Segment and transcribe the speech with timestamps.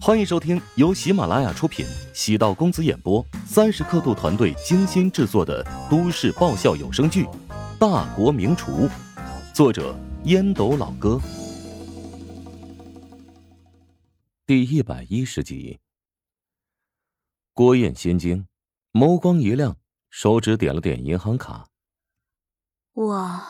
[0.00, 7.24] 欢迎收听由喜马拉雅出品、喜道公子演播、三十刻度团队精心制作的都市爆笑有声剧
[7.78, 8.72] 《大国名厨》，
[9.52, 11.20] 作者烟斗老哥，
[14.46, 15.78] 第一百一十集。
[17.52, 18.46] 郭燕心惊，
[18.92, 19.76] 眸光一亮，
[20.10, 21.66] 手指点了点银行卡。
[22.92, 23.40] 我，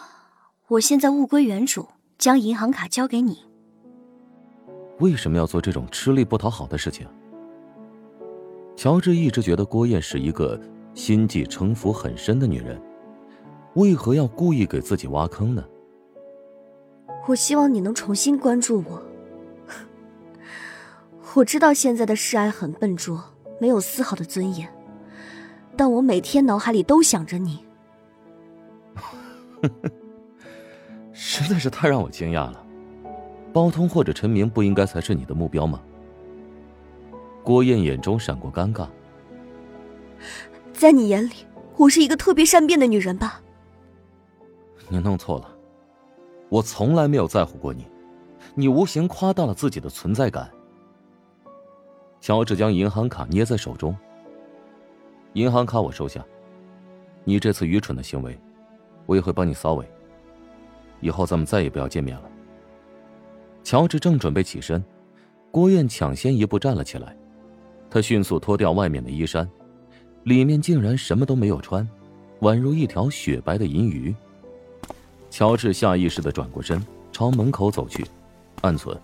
[0.68, 3.44] 我现在物归原主，将银行卡交给你。
[4.98, 7.06] 为什么要做这种吃力不讨好的事情？
[8.76, 10.60] 乔治一直觉得郭燕是一个
[10.94, 12.80] 心计城府很深的女人，
[13.74, 15.64] 为何要故意给自己挖坑呢？
[17.26, 19.02] 我希望你能重新关注我。
[21.34, 23.22] 我知道现在的示爱很笨拙，
[23.58, 24.68] 没有丝毫的尊严，
[25.76, 27.64] 但我每天脑海里都想着你。
[31.12, 32.65] 实在是太让我惊讶了。
[33.56, 35.80] 包通或者陈明不应该才是你的目标吗？
[37.42, 38.86] 郭燕眼中闪过尴尬。
[40.74, 41.32] 在你眼里，
[41.78, 43.40] 我是一个特别善变的女人吧？
[44.90, 45.48] 你弄错了，
[46.50, 47.86] 我从来没有在乎过你，
[48.54, 50.50] 你无形夸大了自己的存在感。
[52.20, 53.96] 乔治将银行卡捏在手中。
[55.32, 56.22] 银行卡我收下，
[57.24, 58.38] 你这次愚蠢的行为，
[59.06, 59.90] 我也会帮你扫尾。
[61.00, 62.30] 以后咱们再也不要见面了。
[63.66, 64.80] 乔治正准备起身，
[65.50, 67.16] 郭燕抢先一步站了起来。
[67.90, 69.50] 他迅速脱掉外面的衣衫，
[70.22, 71.84] 里面竟然什么都没有穿，
[72.42, 74.14] 宛如一条雪白的银鱼。
[75.30, 78.06] 乔治下意识的转过身，朝门口走去，
[78.60, 78.96] 暗存：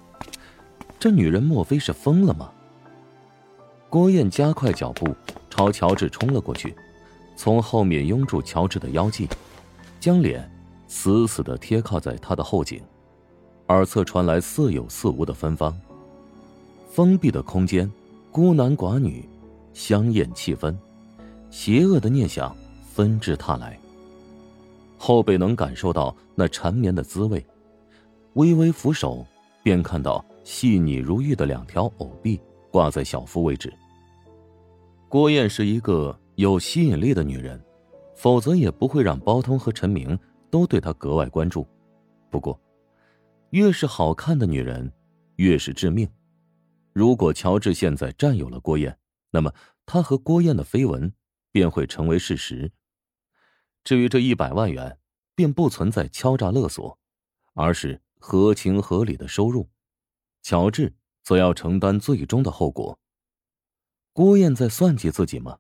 [0.97, 2.53] 这女人莫非是疯了吗？
[3.91, 5.13] 郭燕加快脚步
[5.51, 6.73] 朝乔治冲了过去，
[7.35, 9.29] 从后面拥住乔治的腰际，
[9.99, 10.49] 将脸
[10.87, 12.81] 死死的贴靠在他的后颈。
[13.69, 15.79] 耳侧传来似有似无的芬芳。
[16.91, 17.91] 封闭的空间，
[18.31, 19.27] 孤男寡女，
[19.73, 20.77] 香艳气氛，
[21.51, 22.55] 邪恶的念想
[22.93, 23.79] 纷至沓来。
[24.99, 27.45] 后背能感受到那缠绵的滋味，
[28.35, 29.27] 微微扶手，
[29.63, 32.39] 便看到细腻如玉的两条藕臂
[32.71, 33.73] 挂在小腹位置。
[35.09, 37.59] 郭燕是一个有吸引力的女人，
[38.15, 40.19] 否则也不会让包通和陈明
[40.51, 41.67] 都对她格外关注。
[42.29, 42.59] 不过。
[43.53, 44.91] 越是好看的女人，
[45.37, 46.11] 越是致命。
[46.95, 48.99] 如果乔治现在占有了郭燕，
[49.31, 49.53] 那么
[49.85, 51.13] 他和郭燕的绯闻
[51.51, 52.73] 便会成为事实。
[53.85, 54.99] 至于这一百万元，
[55.35, 56.99] 便不存在敲诈勒索，
[57.53, 59.69] 而是合情合理的收入。
[60.41, 62.99] 乔治则要承担最终的后果。
[64.15, 65.59] 郭燕在算计自己吗？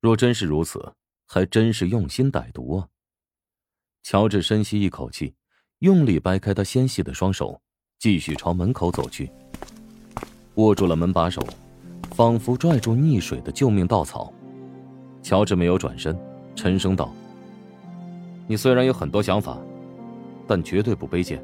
[0.00, 0.94] 若真是如此，
[1.26, 2.88] 还真是用心歹毒啊！
[4.02, 5.34] 乔治深吸一口气。
[5.84, 7.60] 用力掰开他纤细的双手，
[7.98, 9.30] 继续朝门口走去。
[10.54, 11.46] 握住了门把手，
[12.12, 14.32] 仿佛拽住溺水的救命稻草。
[15.22, 16.18] 乔治没有转身，
[16.56, 17.12] 沉声道
[18.48, 19.58] ：“你虽然有很多想法，
[20.46, 21.38] 但绝对不卑贱，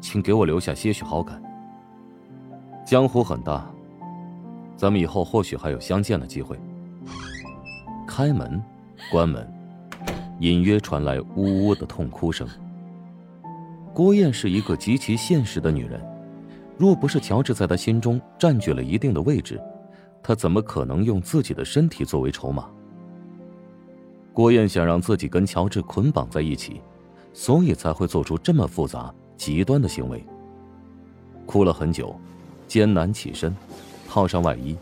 [0.00, 1.38] 请给我留下些许好感。
[2.86, 3.70] 江湖很大，
[4.74, 6.58] 咱们以后或许还有相见的机会。”
[8.08, 8.58] 开门，
[9.12, 9.46] 关门，
[10.40, 12.48] 隐约传来呜呜的痛哭声。
[13.94, 16.04] 郭燕是一个极其现实的女人，
[16.76, 19.60] 若不是乔治在她心中占据了一定的位置，
[20.20, 22.68] 她怎么可能用自己的身体作为筹码？
[24.32, 26.80] 郭燕想让自己跟乔治捆绑在一起，
[27.32, 30.26] 所以才会做出这么复杂、极端的行为。
[31.46, 32.18] 哭了很久，
[32.66, 33.54] 艰难起身，
[34.08, 34.76] 套上外衣，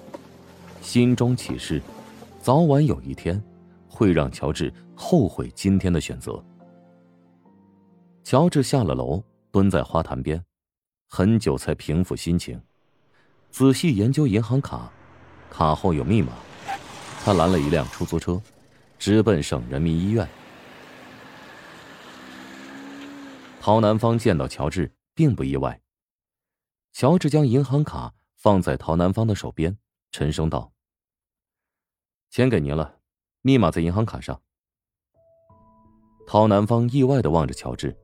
[0.80, 1.82] 心中起誓，
[2.40, 3.38] 早晚有一天，
[3.86, 6.42] 会让乔治后悔今天的选择。
[8.24, 10.42] 乔治下了楼，蹲在花坛边，
[11.08, 12.60] 很久才平复心情，
[13.50, 14.90] 仔细研究银行卡，
[15.50, 16.32] 卡后有密码。
[17.24, 18.40] 他拦了一辆出租车，
[18.98, 20.26] 直奔省人民医院。
[23.60, 25.80] 陶南方见到乔治，并不意外。
[26.92, 29.76] 乔治将银行卡放在陶南方的手边，
[30.10, 30.72] 沉声道
[32.30, 32.98] ：“钱给您了，
[33.42, 34.40] 密码在银行卡上。”
[36.26, 37.96] 陶南方意外的望着乔治。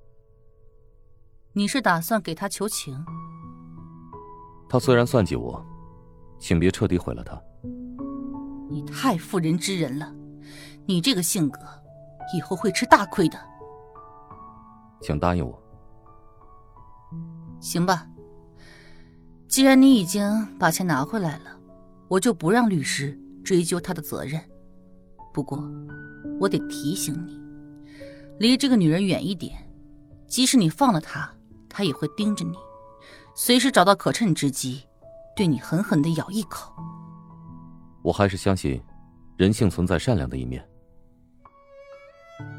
[1.53, 3.05] 你是打算给他求情？
[4.69, 5.65] 他虽然算计我，
[6.39, 7.41] 请别彻底毁了他。
[8.71, 10.15] 你太妇人之仁了，
[10.87, 11.59] 你这个性格，
[12.37, 13.39] 以后会吃大亏的。
[15.01, 15.59] 请答应我。
[17.61, 18.07] 行吧。
[19.49, 21.59] 既然你已经把钱拿回来了，
[22.07, 24.39] 我就不让律师追究他的责任。
[25.33, 25.59] 不过，
[26.39, 27.41] 我得提醒你，
[28.39, 29.67] 离这个女人远一点。
[30.27, 31.33] 即使你放了她。
[31.79, 32.59] 他也会盯着你，
[33.37, 34.83] 随时找到可趁之机，
[35.37, 36.73] 对你狠狠的咬一口。
[38.03, 38.83] 我还是相信，
[39.37, 40.69] 人性存在善良的一面。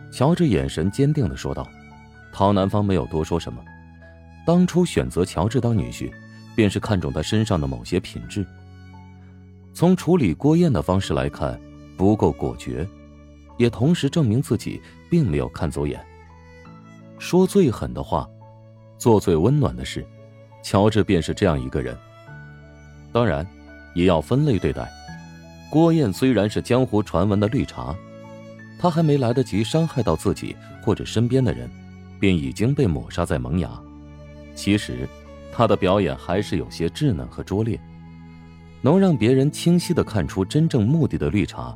[0.10, 1.68] 乔治眼神坚定的说道。
[2.32, 3.62] 陶南方没有多说什么，
[4.46, 6.10] 当初选择乔治当女婿，
[6.56, 8.48] 便是看中他身上的某些品质。
[9.74, 11.60] 从处理郭燕的方式来看，
[11.98, 12.88] 不够果决，
[13.58, 16.02] 也同时证明自己并没有看走眼。
[17.18, 18.26] 说最狠的话，
[19.00, 20.06] 做最温暖的事，
[20.62, 21.98] 乔治便是这样一个人。
[23.12, 23.48] 当然，
[23.96, 24.88] 也要分类对待。
[25.72, 27.96] 郭燕虽然是江湖传闻的绿茶，
[28.78, 31.70] 她还没来得及伤害到自己或者身边的人，
[32.20, 33.70] 便已经被抹杀在萌芽。
[34.54, 35.08] 其实，
[35.54, 37.80] 她的表演还是有些稚嫩和拙劣，
[38.82, 41.74] 能让别人清晰的看出真正目的的绿茶，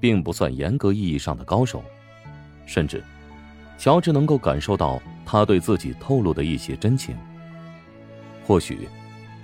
[0.00, 1.80] 并不算严格意义上的高手。
[2.66, 3.04] 甚至，
[3.78, 5.00] 乔治能够感受到
[5.32, 7.16] 他对自己透露的一些真情。
[8.44, 8.88] 或许，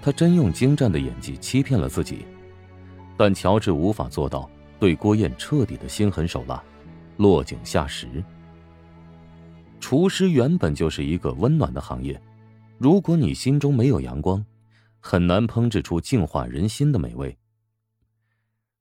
[0.02, 2.26] 他真用精湛的演技欺骗了自己。
[3.16, 4.50] 但乔治无法做到
[4.80, 6.60] 对郭燕彻底的心狠手辣，
[7.18, 8.08] 落井下石。
[9.78, 12.20] 厨师原本就是一个温暖的行业，
[12.78, 14.44] 如果你心中没有阳光，
[14.98, 17.38] 很难烹制出净化人心的美味。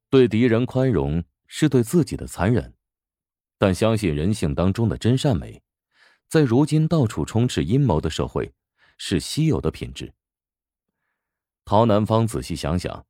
[0.10, 2.74] 对敌人宽容是对自己的残忍，
[3.60, 5.62] 但相信人性当中的真善美，
[6.36, 8.52] 在如今到处充斥阴谋的社会，
[8.98, 10.12] 是稀有的品质。
[11.64, 13.06] 陶南方仔细想想。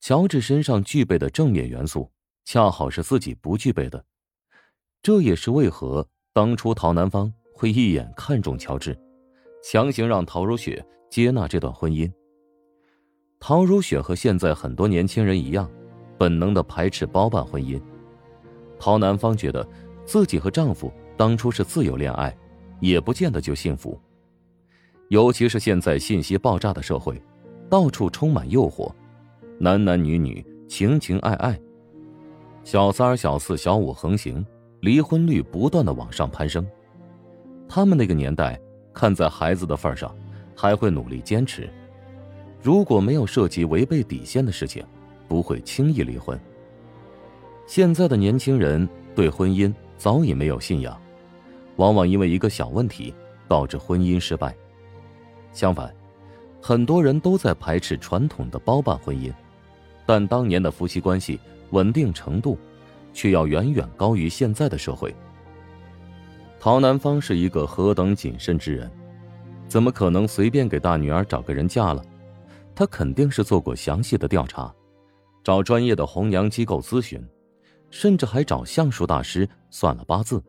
[0.00, 2.10] 乔治身上具备的正面元素，
[2.44, 4.04] 恰好是自己不具备的，
[5.00, 8.98] 这也是为何当初陶南方会一眼看中乔治，
[9.62, 12.12] 强行让陶如雪接纳这段婚姻。
[13.38, 15.70] 陶如雪和现在很多年轻人一样，
[16.18, 17.80] 本能的排斥包办婚姻。
[18.76, 19.64] 陶南方觉得
[20.04, 22.34] 自己和丈夫当初是自由恋爱，
[22.80, 24.00] 也不见得就幸福，
[25.08, 27.22] 尤其是现在信息爆炸的社会，
[27.68, 28.90] 到处充满诱惑。
[29.58, 31.60] 男男女女情情爱爱，
[32.64, 34.42] 小三儿、小四、小五横行，
[34.80, 36.66] 离婚率不断的往上攀升。
[37.68, 38.58] 他们那个年代，
[38.94, 40.16] 看在孩子的份上，
[40.56, 41.68] 还会努力坚持。
[42.62, 44.82] 如果没有涉及违背底线的事情，
[45.28, 46.40] 不会轻易离婚。
[47.66, 50.98] 现在的年轻人对婚姻早已没有信仰，
[51.76, 53.14] 往往因为一个小问题
[53.48, 54.54] 导致婚姻失败。
[55.52, 55.94] 相反，
[56.60, 59.32] 很多人都在排斥传统的包办婚姻。
[60.06, 61.38] 但当年的夫妻关系
[61.70, 62.58] 稳定程度，
[63.12, 65.14] 却要远远高于现在的社会。
[66.58, 68.90] 陶南方是一个何等谨慎之人，
[69.66, 72.04] 怎么可能随便给大女儿找个人嫁了？
[72.74, 74.72] 他肯定是做过详细的调查，
[75.44, 77.22] 找专业的红娘机构咨询，
[77.90, 80.42] 甚至还找相术大师算了八字。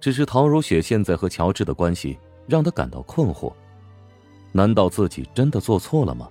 [0.00, 3.52] 只是陶如雪现在和乔治的关系让他感到困惑，
[4.50, 6.28] 难道自己真的做错了吗？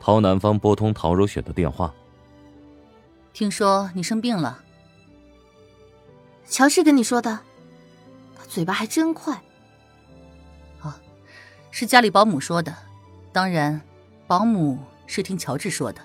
[0.00, 1.94] 陶南方拨通陶如雪的电话。
[3.32, 4.62] 听说你生病了。
[6.48, 7.38] 乔治跟你说的，
[8.36, 9.40] 他嘴巴还真快。
[10.80, 10.98] 啊，
[11.70, 12.74] 是家里保姆说的，
[13.32, 13.80] 当然，
[14.26, 16.00] 保姆是听乔治说的。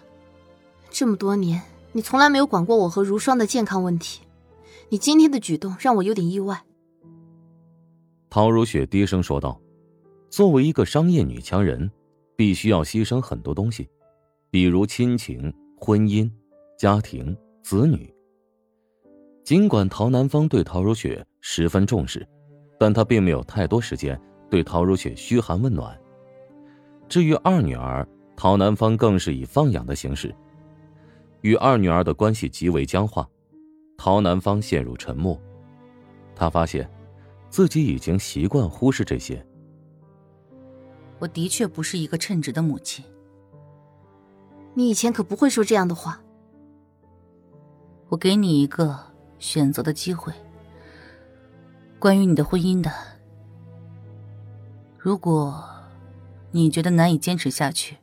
[0.89, 4.21] 这么多年，你从来没有管过我和如霜的健康问题，
[4.89, 6.63] 你今天的举动让我有点意外。
[8.30, 9.60] 陶如雪低声说道
[10.30, 11.89] ：“作为一个商业女强人。”
[12.38, 13.90] 必须要牺牲很多东西，
[14.52, 16.30] 比如亲情、婚姻、
[16.78, 18.14] 家庭、子女。
[19.44, 22.23] 尽管陶南方对陶如雪十分重视，
[22.78, 24.21] 但他并没有太多时间
[24.52, 26.00] 对陶如雪嘘寒问暖。
[27.09, 30.31] 至于二女儿，陶南方更是以放养的形式，
[31.42, 33.28] 与二女儿的关系极为僵化。
[33.97, 35.37] 陶南方陷入沉默，
[36.35, 36.89] 他发现，
[37.49, 39.44] 自己已经习惯忽视这些。
[41.19, 43.04] 我的确不是一个称职的母亲。
[44.75, 46.21] 你以前可不会说这样的话。
[48.09, 48.97] 我给你一个
[49.39, 50.31] 选择的机会。
[51.99, 52.92] 关于你的婚姻的，
[54.97, 55.68] 如果
[56.51, 57.97] 你觉得难以坚持下去，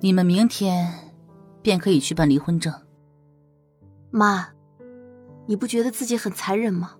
[0.00, 0.92] 你们明天
[1.62, 2.74] 便可以去办离婚证。
[4.10, 4.48] 妈，
[5.46, 6.98] 你不觉得自己很残忍吗？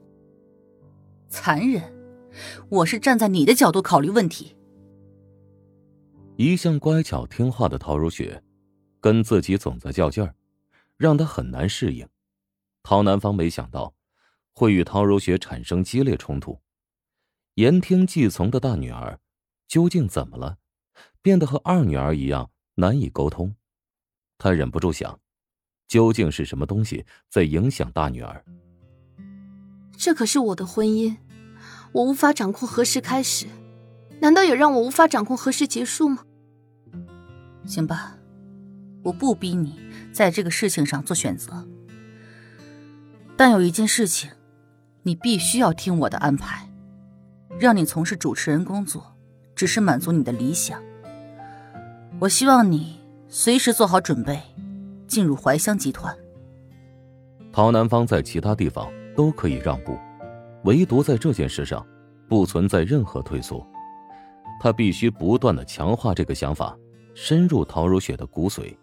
[1.29, 1.83] 残忍？
[2.69, 4.57] 我是站在你的角度考虑问题。
[6.37, 8.43] 一向乖巧听话的陶如雪，
[9.01, 10.35] 跟自己总在较劲儿，
[10.97, 12.07] 让她很难适应。
[12.83, 13.95] 陶南方没想到，
[14.53, 16.59] 会与陶如雪产生激烈冲突。
[17.55, 19.19] 言听计从的大女儿，
[19.69, 20.59] 究竟怎么了，
[21.23, 23.55] 变得和二女儿一样难以沟通？
[24.37, 25.21] 他忍不住想，
[25.89, 28.45] 究竟是什么东西在影响大女儿？
[29.97, 31.17] 这可是我的婚姻，
[31.93, 33.47] 我无法掌控何时开始。
[34.21, 36.25] 难道也让我无法掌控何时结束吗？
[37.67, 38.17] 行吧，
[39.03, 39.79] 我不逼你
[40.13, 41.67] 在这个事情上做选择，
[43.37, 44.31] 但有一件事情，
[45.03, 46.69] 你必须要听我的安排。
[47.59, 49.17] 让你从事主持人工作，
[49.55, 50.83] 只是满足你的理想。
[52.21, 54.41] 我希望你随时做好准备，
[55.15, 56.13] 进入怀香集团。
[57.53, 59.97] 陶南方在其他地方都可以让步，
[60.65, 61.87] 唯独在这件事上，
[62.29, 63.65] 不存在任何退缩。
[64.61, 66.77] 他必须不断的强化这个想法，
[67.15, 68.77] 深入陶如雪的骨髓。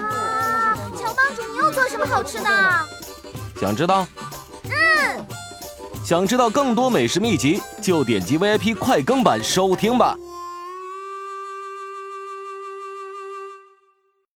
[0.00, 2.48] 哇，乔帮主，你又做什么好吃的？
[3.60, 4.04] 想知道？
[4.64, 5.24] 嗯。
[6.04, 10.16] 想知道更多美食秘籍，就点击 VIP 快更版收听吧。